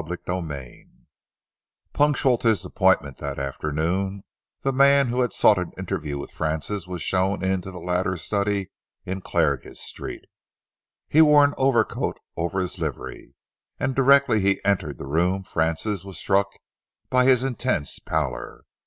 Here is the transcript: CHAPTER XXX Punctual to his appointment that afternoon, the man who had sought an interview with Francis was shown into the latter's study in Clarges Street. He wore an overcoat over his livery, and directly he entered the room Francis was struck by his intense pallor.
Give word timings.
CHAPTER 0.00 0.16
XXX 0.16 0.86
Punctual 1.92 2.38
to 2.38 2.48
his 2.48 2.64
appointment 2.64 3.18
that 3.18 3.38
afternoon, 3.38 4.24
the 4.62 4.72
man 4.72 5.08
who 5.08 5.20
had 5.20 5.34
sought 5.34 5.58
an 5.58 5.72
interview 5.76 6.16
with 6.16 6.30
Francis 6.30 6.86
was 6.86 7.02
shown 7.02 7.44
into 7.44 7.70
the 7.70 7.80
latter's 7.80 8.22
study 8.22 8.70
in 9.04 9.20
Clarges 9.20 9.78
Street. 9.78 10.24
He 11.06 11.20
wore 11.20 11.44
an 11.44 11.52
overcoat 11.58 12.18
over 12.34 12.60
his 12.60 12.78
livery, 12.78 13.34
and 13.78 13.94
directly 13.94 14.40
he 14.40 14.64
entered 14.64 14.96
the 14.96 15.04
room 15.04 15.42
Francis 15.42 16.02
was 16.02 16.16
struck 16.16 16.48
by 17.10 17.26
his 17.26 17.44
intense 17.44 17.98
pallor. 17.98 18.62